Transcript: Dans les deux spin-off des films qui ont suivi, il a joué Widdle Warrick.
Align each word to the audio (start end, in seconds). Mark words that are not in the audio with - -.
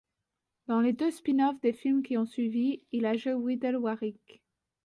Dans 0.65 0.81
les 0.81 0.93
deux 0.93 1.11
spin-off 1.11 1.61
des 1.61 1.73
films 1.73 2.01
qui 2.01 2.17
ont 2.17 2.25
suivi, 2.25 2.81
il 2.91 3.05
a 3.05 3.13
joué 3.15 3.35
Widdle 3.35 3.75
Warrick. 3.75 4.41